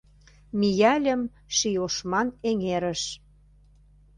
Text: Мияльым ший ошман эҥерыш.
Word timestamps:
Мияльым 0.59 1.21
ший 1.55 1.77
ошман 1.85 2.27
эҥерыш. 2.49 3.03